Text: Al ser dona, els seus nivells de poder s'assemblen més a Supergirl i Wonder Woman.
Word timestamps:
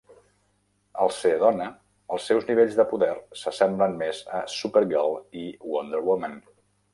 Al 1.03 1.11
ser 1.17 1.33
dona, 1.43 1.67
els 2.17 2.25
seus 2.29 2.47
nivells 2.47 2.77
de 2.79 2.85
poder 2.95 3.11
s'assemblen 3.43 3.93
més 4.01 4.23
a 4.39 4.41
Supergirl 4.55 5.15
i 5.43 5.45
Wonder 5.75 6.03
Woman. 6.11 6.37